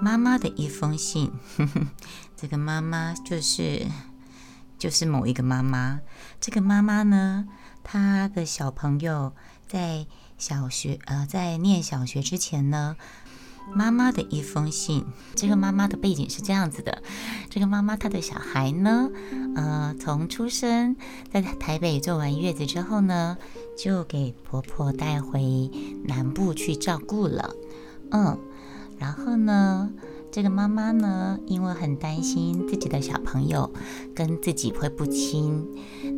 [0.00, 1.30] 妈妈的一封信，
[2.36, 3.86] 这个妈妈就是
[4.78, 6.00] 就是某一个妈妈。
[6.40, 7.46] 这个妈妈呢，
[7.84, 9.32] 她的小朋友
[9.68, 10.06] 在
[10.38, 12.96] 小学呃，在念小学之前呢，
[13.72, 15.04] 妈妈的一封信。
[15.36, 17.02] 这个妈妈的背景是这样子的：
[17.48, 19.10] 这个妈妈她的小孩呢，
[19.54, 20.96] 呃，从出生
[21.30, 23.36] 在台北坐完月子之后呢，
[23.78, 25.70] 就给婆婆带回
[26.04, 27.54] 南部去照顾了。
[28.10, 28.38] 嗯。
[29.02, 29.90] 然后呢，
[30.30, 33.68] 这个妈妈呢，因为很担心自己的小朋友
[34.14, 35.66] 跟自己会不亲，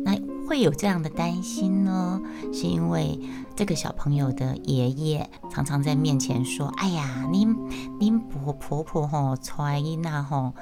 [0.03, 0.15] 那
[0.47, 2.21] 会有这样的担心呢，
[2.53, 3.19] 是因为
[3.55, 7.57] 这个小朋友的爷爷常常在面前说：“哎呀，您
[7.99, 10.53] 您婆婆婆吼，怀孕呐吼，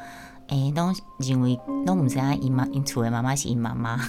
[0.48, 3.99] 哎，都认为都唔知啊，姨妈，因厝的妈妈是姨妈妈。”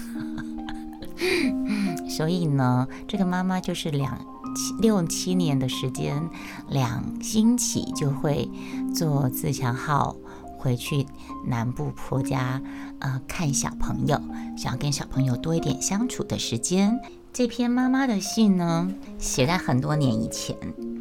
[2.08, 4.24] 所以呢，这个妈妈就是两。
[4.54, 6.30] 七六七年的时间，
[6.68, 8.48] 两星期就会
[8.94, 10.16] 坐自强号
[10.56, 11.06] 回去
[11.46, 12.62] 南部婆家，
[13.00, 14.20] 呃，看小朋友，
[14.56, 16.98] 想要跟小朋友多一点相处的时间。
[17.32, 20.56] 这篇妈妈的信呢，写在很多年以前，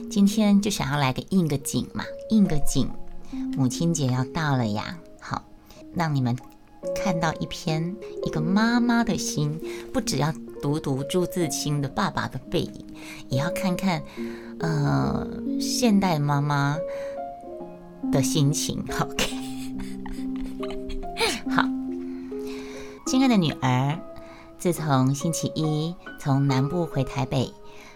[0.10, 2.90] 今天就想要来个应个景嘛，应个景，
[3.56, 5.44] 母亲节要到了呀，好，
[5.94, 6.36] 让你们
[6.96, 9.62] 看到一篇一个妈妈的心，
[9.94, 10.34] 不只要。
[10.64, 12.86] 读读朱自清的爸爸的背影，
[13.28, 14.02] 也要看看，
[14.62, 15.28] 呃，
[15.60, 16.78] 现代妈妈
[18.14, 18.82] 的心情。
[18.98, 19.36] OK，
[21.54, 21.64] 好，
[23.06, 24.00] 亲爱的女儿，
[24.58, 27.54] 自从星期一从南部回台北，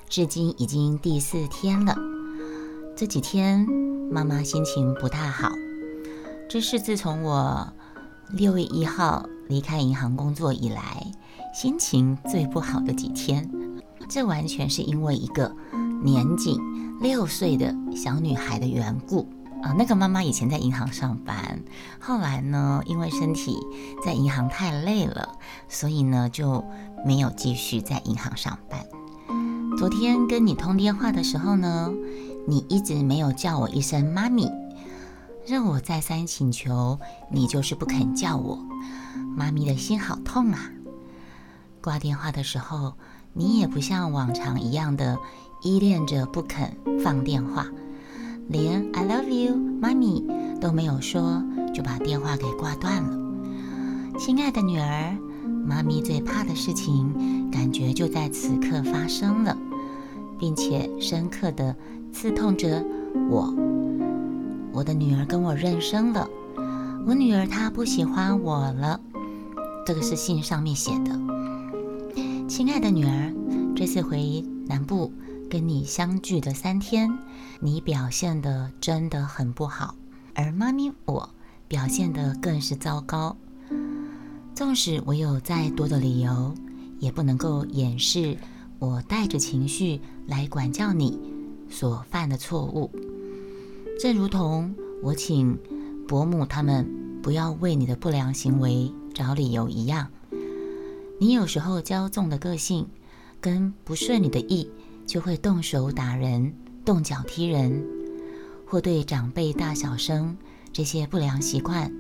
[0.10, 1.96] 至今已经第四天了。
[2.98, 3.66] 这几天
[4.12, 5.54] 妈妈心情不太好，
[6.50, 7.72] 这是自从我
[8.30, 11.10] 六月一号离开银行工作以来。
[11.54, 13.50] 心情最不好的几天，
[14.08, 15.56] 这完全是因为一个
[16.04, 16.60] 年仅
[17.02, 19.28] 六岁的小女孩的缘故
[19.64, 19.74] 啊。
[19.76, 21.60] 那个妈妈以前在银行上班，
[22.00, 23.58] 后来呢，因为身体
[24.06, 25.38] 在银行太累了，
[25.68, 26.64] 所以呢就
[27.04, 28.86] 没有继续在银行上班。
[29.78, 31.92] 昨天跟你通电话的时候呢，
[32.48, 34.48] 你一直没有叫我一声妈咪，
[35.48, 37.00] 让我再三请求，
[37.32, 38.60] 你就是不肯叫我，
[39.36, 40.72] 妈咪的心好痛啊。
[41.82, 42.94] 挂电话的时候，
[43.34, 45.18] 你也不像往常一样的
[45.64, 47.68] 依恋着不肯放电话，
[48.48, 50.24] 连 "I love you, 妈咪"
[50.60, 51.42] 都没有说，
[51.74, 53.18] 就把电话给挂断了。
[54.20, 55.16] 亲爱的女儿，
[55.66, 59.56] 妈咪最怕的事情，感觉就在此刻发生了，
[60.40, 61.76] 并且深刻的
[62.12, 62.84] 刺痛着
[63.30, 63.54] 我。
[64.74, 66.28] 我的女儿跟我认生了，
[67.06, 69.00] 我女儿她不喜欢我了。
[69.86, 71.37] 这个是信上面写的。
[72.58, 73.32] 亲爱的女儿，
[73.76, 75.14] 这次回南部
[75.48, 77.08] 跟你相聚的三天，
[77.60, 79.94] 你表现的真的很不好，
[80.34, 81.30] 而妈咪我
[81.68, 83.38] 表现的更是糟糕。
[84.56, 86.52] 纵使我有再多的理由，
[86.98, 88.36] 也不能够掩饰
[88.80, 91.20] 我带着情绪来管教你
[91.70, 92.90] 所犯的错误。
[94.02, 94.74] 正如同
[95.04, 95.56] 我请
[96.08, 96.90] 伯母他们
[97.22, 100.08] 不要为你的不良行为找理由一样。
[101.20, 102.88] 你有时候骄纵的个性，
[103.42, 104.70] 跟不顺你的意，
[105.08, 106.54] 就会动手打人、
[106.86, 107.84] 动脚踢人，
[108.68, 110.38] 或对长辈大小声，
[110.72, 111.92] 这些不良习惯，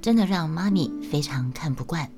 [0.00, 2.08] 真的让妈咪非常看不惯。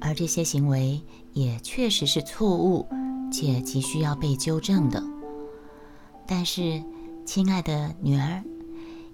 [0.00, 1.00] 而这些行为
[1.32, 2.88] 也确实是错误，
[3.32, 5.00] 且急需要被纠正的。
[6.26, 6.82] 但是，
[7.24, 8.42] 亲爱的女儿，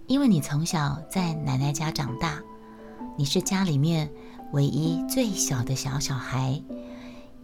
[0.07, 2.43] 因为你从小在奶奶家长大，
[3.19, 4.11] 你是家里面。
[4.53, 6.63] 唯一最小的小小孩，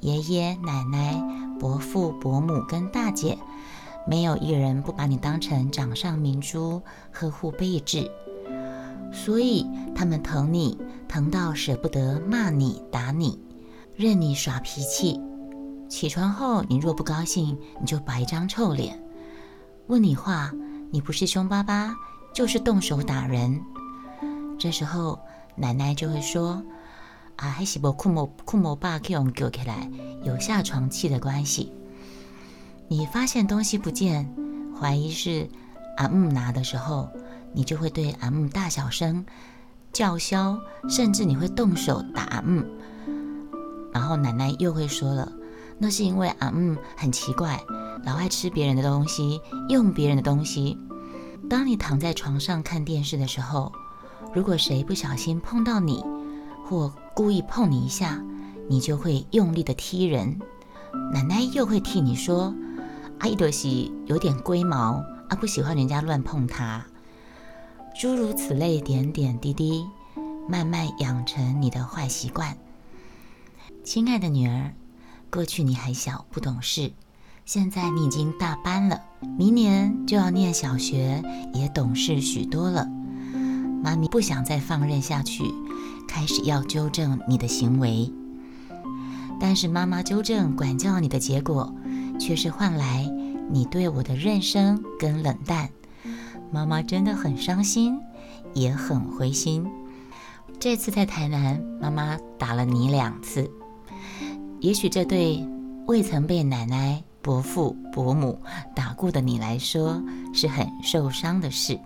[0.01, 1.21] 爷爷奶奶、
[1.59, 3.37] 伯父伯母跟大姐，
[4.07, 6.81] 没有一人不把你当成掌上明珠，
[7.11, 8.11] 呵护备至。
[9.13, 13.39] 所以他们疼你，疼到舍不得骂你、打你，
[13.95, 15.21] 任你耍脾气。
[15.89, 18.99] 起床后，你若不高兴，你就摆一张臭脸。
[19.89, 20.51] 问你话，
[20.91, 21.95] 你不是凶巴巴，
[22.33, 23.61] 就是动手打人。
[24.59, 25.19] 这时候，
[25.57, 26.63] 奶奶就会说。
[27.37, 29.91] 啊，还是无库某库某爸给我们救起来，
[30.23, 31.73] 有下床气的关系。
[32.89, 34.33] 你发现东西不见，
[34.79, 35.49] 怀疑是
[35.97, 37.09] 阿木拿的时候，
[37.53, 39.25] 你就会对阿木大小声
[39.93, 40.59] 叫嚣，
[40.89, 42.63] 甚至你会动手打阿木。
[43.93, 45.31] 然后奶奶又会说了，
[45.79, 47.61] 那是因为阿木很奇怪，
[48.05, 50.79] 老爱吃别人的东西，用别人的东西。
[51.51, 53.73] 当你躺在床上看电视的时候，
[54.33, 56.03] 如果谁不小心碰到你，
[56.65, 58.23] 或故意碰你一下，
[58.69, 60.39] 你就会用力的踢人。
[61.13, 62.55] 奶奶又会替你说
[63.21, 66.85] ：“阿姨多西有点龟毛，啊不喜欢人家乱碰她。”
[67.99, 69.85] 诸如此类，点点滴滴，
[70.49, 72.57] 慢慢养成你的坏习惯。
[73.85, 74.73] 亲爱的女儿，
[75.31, 76.93] 过去你还小，不懂事，
[77.45, 79.03] 现在你已经大班了，
[79.37, 81.23] 明年就要念小学，
[81.53, 82.89] 也懂事许多了。
[83.83, 85.43] 妈咪不想再放任下去，
[86.07, 88.11] 开始要纠正你的行为。
[89.41, 91.75] 但是妈妈纠正、管教你的结果，
[92.19, 93.11] 却是换来
[93.51, 95.69] 你对我的认生跟冷淡。
[96.53, 97.99] 妈妈真的很伤心，
[98.55, 99.67] 也很灰心。
[100.61, 103.51] 这次在台南，妈妈打了你两次。
[104.61, 105.45] 也许这对
[105.87, 108.41] 未曾被奶奶、伯父、伯母
[108.77, 110.01] 打过的你来说，
[110.33, 111.77] 是很受伤的事。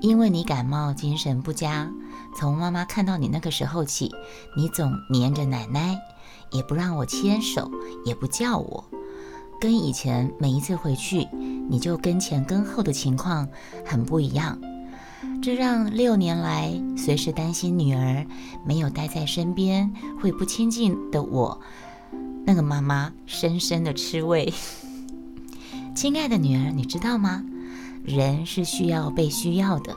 [0.00, 1.90] 因为你感冒、精神不佳，
[2.34, 4.10] 从妈妈看到你那个时候起，
[4.56, 5.98] 你总黏着奶奶，
[6.52, 7.70] 也不让我牵手，
[8.04, 8.84] 也不叫我。
[9.60, 11.28] 跟以前每一次回去，
[11.68, 13.46] 你就跟前跟后的情况
[13.84, 14.58] 很不一样，
[15.42, 18.26] 这让六年来随时担心女儿
[18.64, 21.60] 没有待在身边会不亲近的我，
[22.46, 24.50] 那个妈妈深深的吃味。
[25.94, 27.44] 亲爱的女儿，你知道吗？
[28.04, 29.94] 人是需要被需要的，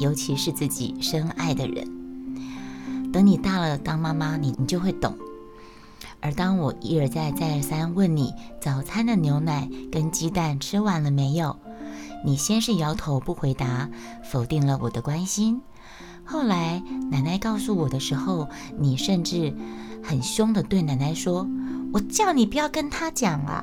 [0.00, 1.86] 尤其是自己深爱的人。
[3.12, 5.16] 等你大了当妈妈，你你就会懂。
[6.20, 11.56] 而当我一而再、再而三问你早餐的牛奶跟鸡蛋吃完了没有，
[12.24, 13.90] 你先是摇头不回答，
[14.24, 15.60] 否定了我的关心。
[16.24, 18.48] 后来奶奶告诉我的时候，
[18.78, 19.54] 你甚至
[20.02, 21.46] 很凶地对奶奶说
[21.92, 23.62] ：“我叫你不要跟他讲啊！”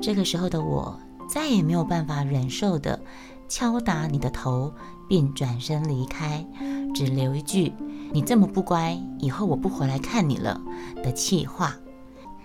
[0.00, 0.98] 这个时候的我
[1.28, 3.00] 再也没有办法忍受的
[3.48, 4.72] 敲打你的头，
[5.08, 6.46] 并转身离开，
[6.94, 7.72] 只留一句。
[8.12, 10.60] 你这么不乖，以后我不回来看你了
[11.02, 11.74] 的气话，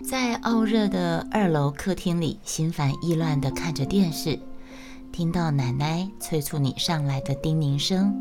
[0.04, 4.40] 在傲热的二楼客厅里，心烦意乱地看着电视，
[5.12, 8.16] 听到奶奶催促你上来的叮咛声，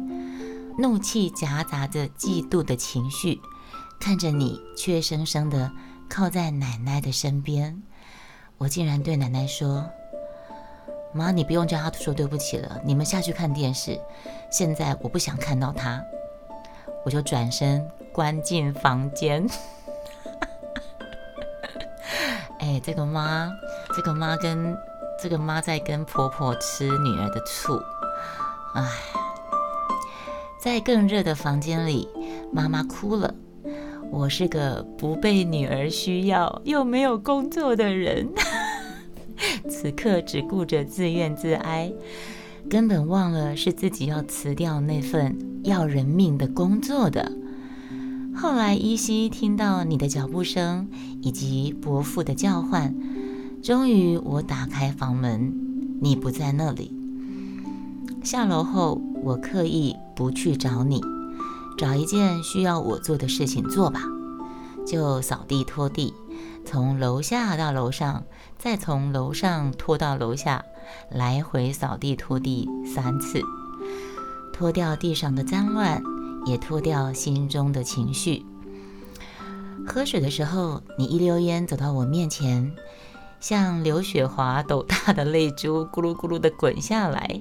[0.78, 3.40] 怒气夹杂着嫉妒的情绪，
[3.98, 5.72] 看着你怯生生地
[6.08, 7.82] 靠在奶奶的身边，
[8.58, 9.88] 我竟然对奶奶说
[11.12, 13.98] ：“妈，你不用叫他说对不起了，你们下去看电视，
[14.50, 16.02] 现在我不想看到他。”
[17.04, 19.46] 我就转身关进房间。
[22.58, 23.50] 哎，这个妈，
[23.94, 24.76] 这个妈跟
[25.22, 27.80] 这个妈在跟婆婆吃女儿的醋。
[28.74, 28.84] 哎，
[30.60, 32.08] 在更热的房间里，
[32.52, 33.32] 妈妈哭了。
[34.10, 38.28] 我是个不被女儿需要又没有工作的人，
[39.68, 41.92] 此刻只顾着自怨自哀。
[42.68, 47.32] 根本忘了是自己要辞掉那份要人命的工作的。
[48.34, 50.88] 后来依稀听到你的脚步声
[51.22, 52.94] 以及伯父的叫唤，
[53.62, 55.52] 终于我打开房门，
[56.00, 56.92] 你不在那里。
[58.22, 61.00] 下楼后，我刻意不去找你，
[61.78, 64.02] 找一件需要我做的事情做吧，
[64.86, 66.12] 就扫地拖地，
[66.70, 68.24] 从楼下到楼上，
[68.58, 70.66] 再从楼上拖到楼下。
[71.10, 73.40] 来回扫地拖地三次，
[74.52, 76.02] 拖掉地上的脏乱，
[76.44, 78.44] 也拖掉心中的情绪。
[79.86, 82.70] 喝水的时候，你一溜烟走到我面前，
[83.40, 87.40] 像刘雪华斗大的泪珠咕噜咕噜的滚下来，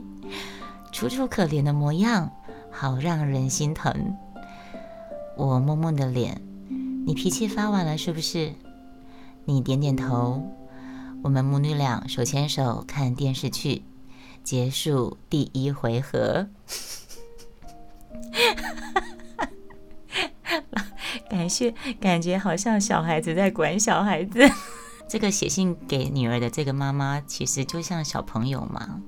[0.93, 2.31] 楚楚可怜的模样，
[2.71, 3.93] 好让人心疼。
[5.35, 6.41] 我摸摸你的脸，
[7.05, 8.53] 你脾气发完了是不是？
[9.47, 10.45] 你点点头。
[11.23, 13.83] 我们母女俩手牵手看电视剧，
[14.43, 16.47] 结束第一回合。
[21.29, 24.39] 感谢，感觉好像小孩子在管小孩子。
[25.07, 29.01] 这个写信给女儿的这个妈妈，其实就像小朋友嘛，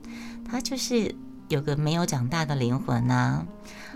[0.49, 1.13] 她就是
[1.49, 3.45] 有个没有长大的灵魂呐。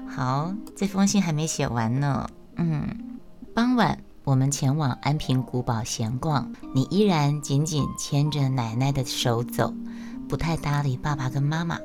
[0.10, 2.30] 好，这封信还没写完呢。
[2.58, 3.20] 嗯，
[3.56, 4.04] 傍晚。
[4.26, 9.74] 我们前往安平古堡闲逛，你依然紧紧牵着奶奶的手走，
[10.30, 11.78] 不太搭理爸爸跟妈妈。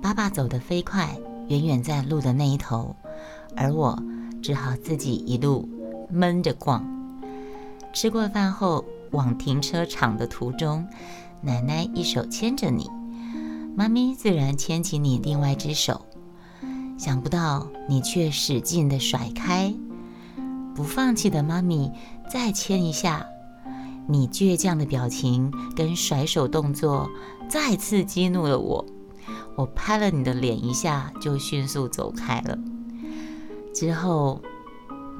[0.00, 1.14] 爸爸走得飞快，
[1.48, 2.96] 远远在路的那一头，
[3.54, 4.02] 而我
[4.42, 5.68] 只好自己一路
[6.10, 6.82] 闷着逛。
[7.92, 10.88] 吃过饭后，往停车场的途中，
[11.42, 12.88] 奶奶一手牵着你，
[13.76, 16.06] 妈咪自然牵起你另外一只手，
[16.96, 19.74] 想不到你却使劲地甩开。
[20.74, 21.92] 不放弃的妈咪，
[22.30, 23.26] 再牵一下。
[24.08, 27.08] 你倔强的表情跟甩手动作
[27.48, 28.84] 再次激怒了我。
[29.54, 32.58] 我拍了你的脸一下，就迅速走开了。
[33.74, 34.40] 之后，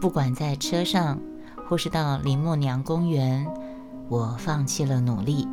[0.01, 1.21] 不管在车上，
[1.69, 3.47] 或是到林默娘公园，
[4.09, 5.47] 我放弃了努力。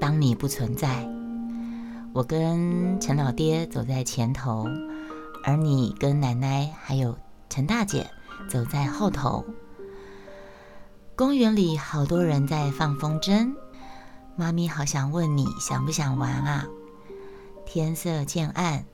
[0.00, 1.08] 当你不存在，
[2.12, 4.66] 我跟陈老爹走在前头，
[5.44, 7.16] 而你跟奶奶还有
[7.48, 8.10] 陈大姐
[8.48, 9.44] 走在后头。
[11.14, 13.52] 公园里好多人在放风筝，
[14.36, 16.66] 妈咪好想问你想不想玩啊？
[17.66, 18.84] 天色渐暗，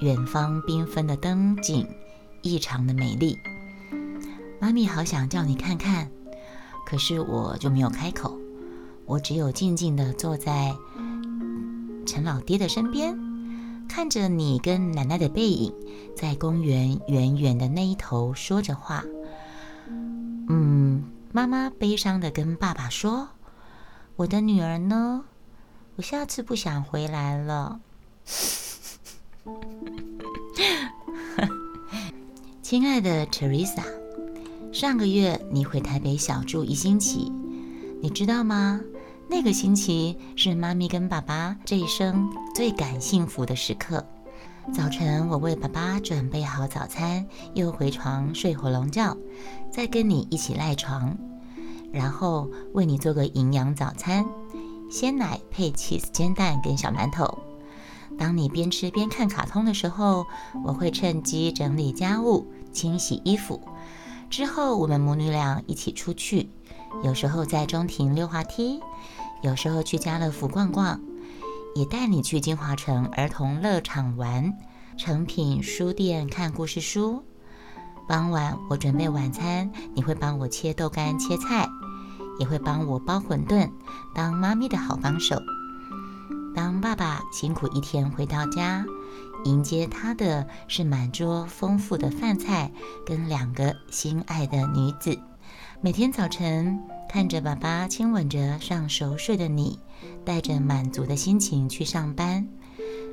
[0.00, 1.88] 远方缤纷的灯景
[2.42, 3.38] 异常的美丽，
[4.60, 6.10] 妈咪好想叫你看看，
[6.86, 8.38] 可是我就没有开口，
[9.06, 10.74] 我只有静静的坐在
[12.04, 13.16] 陈老爹的身边，
[13.88, 15.72] 看着你跟奶奶的背影
[16.14, 19.04] 在公园远远的那一头说着话，
[20.48, 21.04] 嗯。
[21.30, 23.28] 妈妈悲伤的跟爸爸说
[24.16, 25.24] ：“我的女儿呢？
[25.96, 27.80] 我下次不想回来了。
[32.62, 33.84] ”亲爱的 Teresa，
[34.72, 37.30] 上个月你回台北小住一星期，
[38.00, 38.80] 你知道吗？
[39.30, 44.02] 那个星期是妈咪跟爸爸这一生最感幸福的时刻。
[44.72, 49.14] 早晨，我为爸爸准备好早餐，又回床睡会笼觉，
[49.70, 51.16] 再跟你一起赖床，
[51.92, 54.24] 然后为你做个营养早餐，
[54.90, 57.38] 鲜奶配 cheese 煎蛋跟小馒头。
[58.18, 60.24] 当你边吃边看卡通的时候，
[60.64, 63.60] 我会趁机整理家务、清洗衣服。
[64.30, 66.50] 之后，我们母女俩一起出去，
[67.02, 68.80] 有时候在中庭溜滑梯，
[69.42, 71.00] 有时候去家乐福逛逛。
[71.74, 74.52] 也带你去金华城儿童乐场玩，
[74.96, 77.22] 诚品书店看故事书。
[78.08, 81.68] 傍晚我准备晚餐，你会帮我切豆干、切菜，
[82.40, 83.70] 也会帮我包馄饨，
[84.14, 85.40] 当妈咪的好帮手。
[86.52, 88.84] 当爸爸辛苦一天回到家，
[89.44, 92.72] 迎接他的是满桌丰富的饭菜
[93.06, 95.16] 跟两个心爱的女子。
[95.80, 99.78] 每天早晨看着爸爸亲吻着上熟睡的你。
[100.24, 102.46] 带着满足的心情去上班。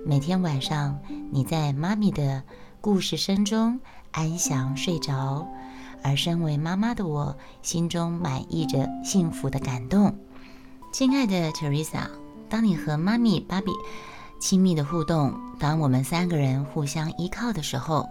[0.06, 1.00] 每天晚上，
[1.32, 2.44] 你在妈咪的
[2.82, 3.80] 故事声中
[4.12, 5.48] 安详睡着，
[6.04, 10.16] 而身为妈妈的我，心中满溢着幸福的感动。
[10.92, 12.08] 亲爱的 Teresa，
[12.50, 13.72] 当你和妈咪芭比
[14.40, 18.08] 亲密的互动，当我们三个人互相依靠的时候，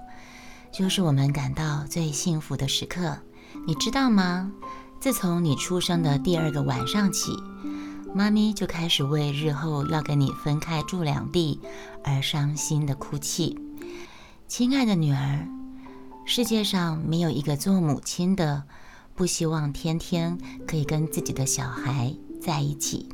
[0.72, 3.18] 就是我们感到最幸福的时刻。
[3.66, 4.52] 你知道吗？
[5.00, 7.32] 自从你出生的第二个晚上起。
[8.14, 11.60] 妈咪就开始为日后要跟你分开住两地
[12.04, 13.58] 而伤心的哭泣。
[14.46, 15.48] 亲爱的女儿，
[16.24, 18.62] 世界上没有一个做母亲的
[19.16, 23.08] 不希望天天可以跟自己的小孩在一起。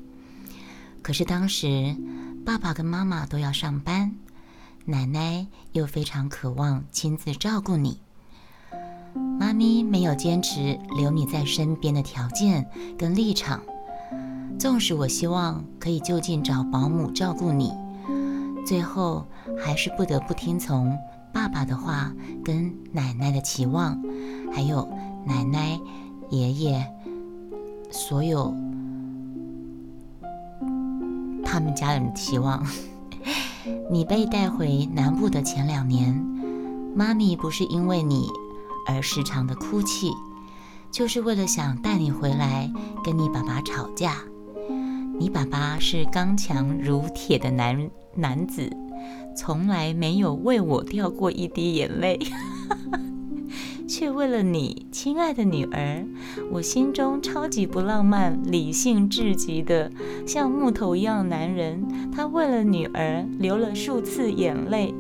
[1.01, 1.97] 可是当时
[2.45, 4.15] 爸爸跟妈妈都要上班，
[4.85, 8.01] 奶奶又非常渴望亲自照顾你。
[9.39, 12.67] 妈咪没有坚持留你在身边的条件
[12.99, 13.61] 跟立场。
[14.59, 17.73] 纵使我希望可以就近找保姆照顾你，
[18.67, 19.27] 最后
[19.59, 20.97] 还是不得不听从
[21.33, 22.13] 爸爸的话
[22.45, 23.99] 跟奶奶的期望，
[24.53, 24.87] 还有
[25.25, 25.81] 奶奶、
[26.29, 26.87] 爷爷，
[27.91, 28.55] 所有
[31.43, 32.63] 他们家人的期望。
[33.91, 36.15] 你被带回南部的前两年，
[36.95, 38.29] 妈咪不是因为你
[38.87, 40.13] 而时常的哭泣，
[40.91, 42.73] 就是为了想带你回来
[43.05, 44.17] 跟你爸爸吵架。
[45.19, 48.71] 你爸爸是刚强如铁的男男子，
[49.37, 52.19] 从来没有为我掉过一滴眼泪，
[53.87, 56.07] 却为了你，亲爱的女儿，
[56.51, 59.93] 我心中超级不浪漫、理性至极的
[60.27, 64.95] 像木头一样男人，他为了女儿流了数次眼泪。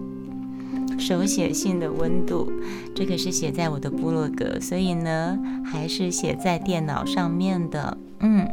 [1.00, 2.52] 手写信的温度，
[2.95, 8.47] 这个是写在我的部落格，所以呢，还是写在电脑上面的，嗯。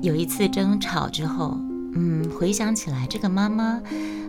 [0.00, 1.56] 有一次争吵之后，
[1.94, 3.80] 嗯，回想起来，这个妈妈，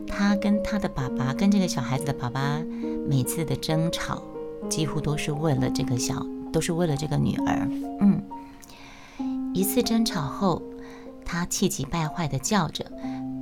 [0.05, 2.61] 她跟她的爸爸，跟这个小孩子的爸爸，
[3.09, 4.21] 每次的争吵，
[4.69, 7.67] 几乎都是为了这个小，都是为了这个女儿。
[8.01, 8.21] 嗯，
[9.53, 10.61] 一次争吵后，
[11.25, 12.85] 她气急败坏的叫着，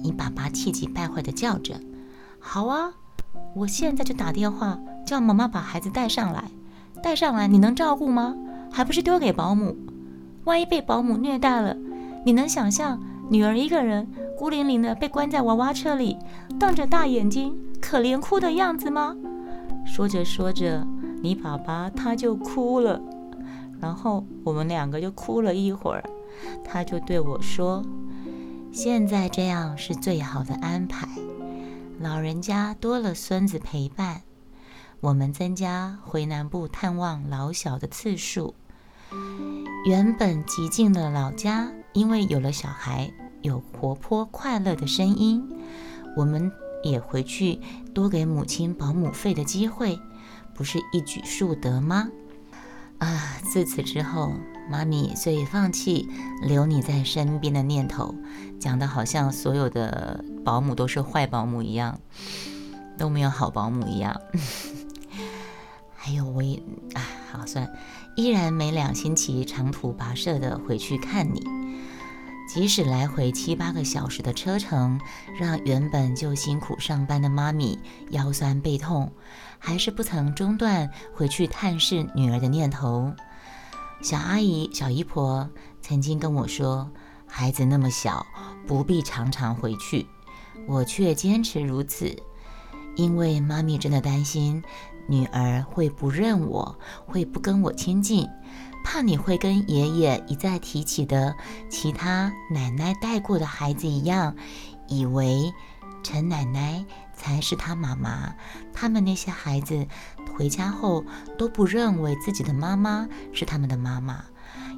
[0.02, 1.76] 你爸爸气急败坏的叫着，
[2.42, 2.92] 好啊，
[3.56, 6.46] 我现在就打电话叫妈妈把孩子带上来，
[7.02, 8.36] 带上来，你能照顾吗？
[8.72, 9.78] 还不是丢给保姆？
[10.44, 11.78] 万一被保姆虐待了？
[12.26, 14.08] 你能想象女儿一个人
[14.38, 16.18] 孤零零的被关在娃娃车里，
[16.60, 19.16] 瞪着大眼睛，可怜哭的样子吗？
[19.86, 20.86] 说着说着，
[21.22, 23.00] 你爸爸他就哭了，
[23.80, 26.04] 然后我们两个就哭了一会儿，
[26.64, 27.84] 他就对我说
[28.72, 31.08] ：“现在这样是最好的安排，
[32.02, 34.24] 老人家多了孙子陪伴，
[35.00, 38.56] 我们增加回南部探望老小的次数。
[39.86, 45.46] 原本极静的老家。”因为有了小孩，有活泼快乐的声音，
[46.16, 46.50] 我们
[46.86, 47.60] 也回去
[47.94, 50.00] 多给母亲保姆费的机会，
[50.56, 52.08] 不是一举数得吗？
[53.00, 54.32] 啊，自此之后，
[54.72, 56.08] 妈咪所以放弃
[56.42, 58.16] 留你在身边的念头，
[58.58, 62.00] 讲的好像所有的保姆都是坏保姆一样，
[62.98, 64.16] 都没有好保姆一样。
[65.94, 66.58] 还有我也
[66.94, 67.70] 啊，好算，
[68.16, 71.44] 依然每两星期长途跋涉的回去看你，
[72.52, 75.00] 即使来回七八个小时的车程，
[75.38, 77.78] 让原本就辛苦上班的妈咪
[78.10, 79.12] 腰酸背痛，
[79.60, 83.14] 还是不曾中断回去探视女儿的念头。
[84.02, 85.48] 小阿姨、小姨婆
[85.80, 86.90] 曾经跟我说，
[87.28, 88.26] 孩子那么小，
[88.66, 90.08] 不必常常回去，
[90.68, 92.16] 我却坚持如此，
[92.96, 94.64] 因为妈咪真的担心。
[95.08, 98.28] 女儿会不认我，会不跟我亲近，
[98.84, 101.36] 怕你会跟爷爷一再提起的
[101.70, 104.36] 其他奶奶带过的孩子一样，
[104.88, 105.54] 以为
[106.02, 106.84] 陈奶奶
[107.22, 108.34] 才是他妈妈。
[108.74, 109.88] 他们那些孩子
[110.36, 111.06] 回家后
[111.38, 114.24] 都不认为自己的妈妈是他们的妈妈，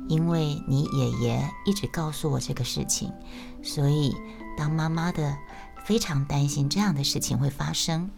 [0.09, 3.09] 因为你爷爷一直告诉我这个事情，
[3.63, 4.13] 所以
[4.57, 5.38] 当妈妈的
[5.85, 8.09] 非常担心这样的事情会发生。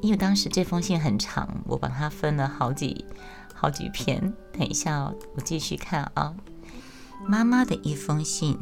[0.00, 3.04] 因为当时这封信很长，我把它分了好几
[3.54, 4.32] 好几篇。
[4.52, 6.34] 等一下，我继续看啊。
[7.26, 8.58] 妈妈的一封信，